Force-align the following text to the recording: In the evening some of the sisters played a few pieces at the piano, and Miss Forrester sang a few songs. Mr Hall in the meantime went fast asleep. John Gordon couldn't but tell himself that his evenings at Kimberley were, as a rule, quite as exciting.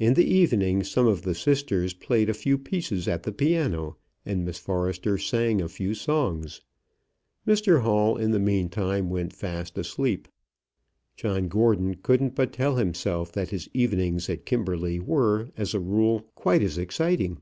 In 0.00 0.14
the 0.14 0.24
evening 0.24 0.82
some 0.82 1.06
of 1.06 1.22
the 1.22 1.32
sisters 1.32 1.94
played 1.94 2.28
a 2.28 2.34
few 2.34 2.58
pieces 2.58 3.06
at 3.06 3.22
the 3.22 3.30
piano, 3.30 3.96
and 4.24 4.44
Miss 4.44 4.58
Forrester 4.58 5.18
sang 5.18 5.60
a 5.60 5.68
few 5.68 5.94
songs. 5.94 6.62
Mr 7.46 7.82
Hall 7.82 8.16
in 8.16 8.32
the 8.32 8.40
meantime 8.40 9.08
went 9.08 9.32
fast 9.32 9.78
asleep. 9.78 10.26
John 11.16 11.46
Gordon 11.46 11.94
couldn't 11.94 12.34
but 12.34 12.52
tell 12.52 12.74
himself 12.74 13.30
that 13.34 13.50
his 13.50 13.70
evenings 13.72 14.28
at 14.28 14.46
Kimberley 14.46 14.98
were, 14.98 15.50
as 15.56 15.74
a 15.74 15.78
rule, 15.78 16.22
quite 16.34 16.60
as 16.64 16.76
exciting. 16.76 17.40